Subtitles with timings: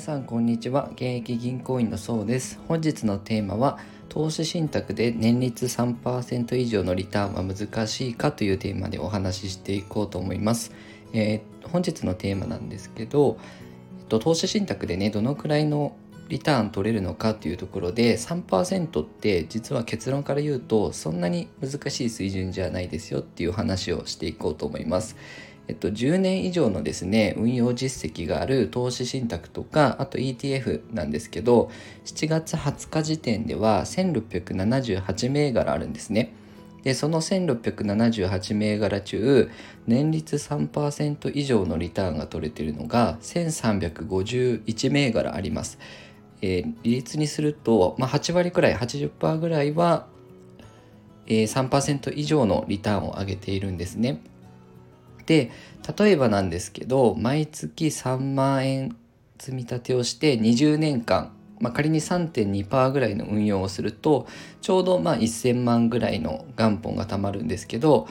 [0.00, 0.88] さんこんにちは。
[0.94, 2.58] 現役銀行員のそうです。
[2.66, 10.72] 本日のテーマは投資信託で年率3%以上のリターンは難しいかというテーマでお話ししていこうと思います、
[11.12, 13.38] えー、本日のテーマなんですけど、
[14.00, 15.94] えっと、投資信託でねどのくらいの
[16.28, 25.16] リターン取れるのかというところで3%って実は結論から言うとそんなに難しい水準じゃないですよっていう話をしていこうと思います。
[25.70, 31.70] えっと、10年以上のですね運用実績がある投資信託とかあと ETF なんですけど
[32.06, 36.34] 7月20日時点では1678銘柄あるんですね。
[36.82, 39.48] でその1678銘柄中
[39.86, 45.78] 年率3%以上のリターンが取れているのが1351銘柄あります。
[46.42, 50.06] えー、利率にすると、まあ、8割くらい80%ぐらいは、
[51.26, 54.20] えー、3%以上のリターンを上げているんですね。
[55.30, 55.52] で
[55.96, 58.96] 例えばなんですけど毎月3万円
[59.38, 64.26] 積み立てをして20年間、まあ、仮に3.2%ぐらいの運用をすると
[64.60, 68.08] ちょうどまあ1000万ぐらいの元本が貯まるんですけど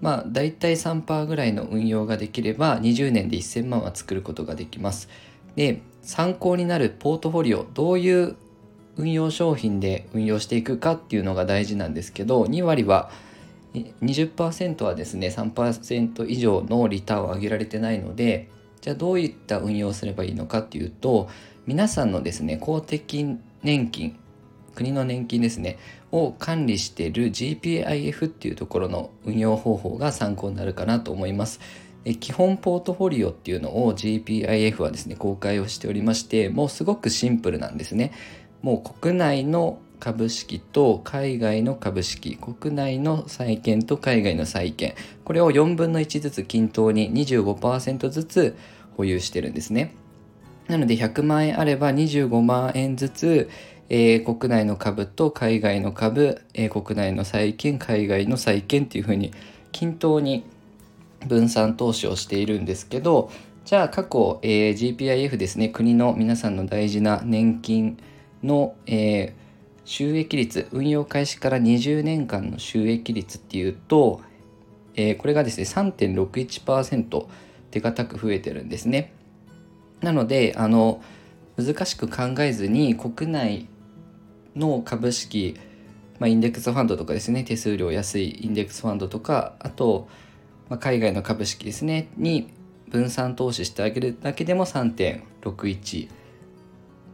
[0.00, 5.10] まあ大体3%ぐらいの運用ができれば20年で1000万は作ることができます。
[5.54, 8.36] で参考になるポートフォリオどういう
[8.96, 13.10] 運用商品で運用していくかっていうのが大事なんですけど2割は
[14.02, 18.48] 20%はですね3%以上のリターンを上げられてないので
[18.80, 21.28] じゃあどういった運用をすればいいのかっていうと
[21.66, 24.18] 皆さんのですね公的年金
[24.74, 25.78] 国の年金ですね
[26.12, 31.60] を管理している GPIF っていうところの運用方法が参考になるかなと思います。
[32.20, 38.12] 基本ポートフォリオっていうのを GPIF はですね公開をしておりましてもうすごくシンプルなんですね。
[38.62, 44.94] もう国内の株式と海外の株式国内の債券と海外の債券。
[45.24, 48.56] これを4分の1ずつ均等に25%ずつ
[48.96, 49.94] 保有してるんですね。
[50.68, 53.50] なので100万円あれば25万円ずつ、
[53.88, 59.32] えー、国内の株と海外の株、えー、国内の債券海外の債券っていうふうに
[59.72, 60.44] 均等に
[61.26, 63.30] 分散投資をしているんですけど
[63.64, 65.68] じゃあ過去、えー、GPIF ですね。
[65.68, 67.98] 国の皆さんの大事な年金
[68.42, 69.47] の、えー
[69.88, 74.20] 収益率運用開始から20年間の収益率っていうと、
[74.94, 77.26] えー、これがですね3.61%
[77.70, 79.14] 手堅く増えてるんですね。
[80.02, 81.00] なのであの
[81.56, 83.66] 難しく考えずに国内
[84.54, 85.58] の株式、
[86.18, 90.06] まあ、インデックスファンドとかですね手数料安いインデックスファンドとかあと、
[90.68, 92.52] まあ、海外の株式ですねに
[92.90, 96.10] 分散投資してあげるだけでも3.61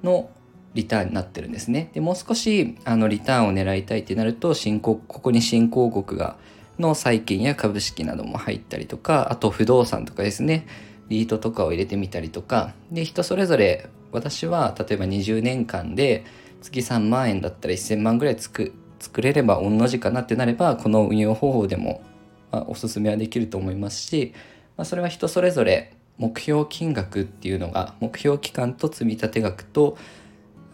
[0.03, 0.29] の
[0.75, 1.91] リターンになってるんですね。
[1.95, 6.37] でもう少しあのリターンを狙いたいってなると新興ここに新興国が
[6.79, 10.67] の債券や株式なども入ったりとかあと不動産とかですね
[11.09, 16.25] リートとかを入れてみたりとかで人それぞれ私は例えば20年間で
[16.61, 22.03] 月3万円だったら1000万ぐらい作作れれば同じかなってなればこの運用方法でも、
[22.51, 24.33] まあ、おすすめはできると思いますし、
[24.77, 29.99] まあ、それは人それぞれ目標金額っていうのが目標期間と積立額と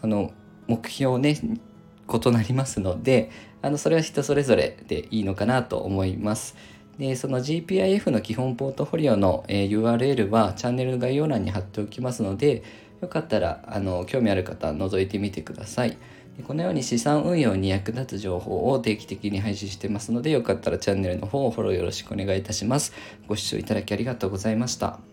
[0.03, 0.33] あの
[0.67, 3.31] 目標ね異なりますので
[3.63, 6.57] あのそれは人それぞれでいいのかなと思います。
[6.99, 12.63] でその GPIF の基本ポートフォリオの、えー、URL はチャンネル概要欄に貼っておきますので
[13.01, 15.97] よかったらあの興味ある方覗いてみてください。
[16.37, 22.93] でこのように資産運用に役立つ情報を定期的に配信してますのでよかったらチャンネルの方をフォローよろしくお願いいたします。
[23.27, 25.10] ご視聴いただきありがとうございました。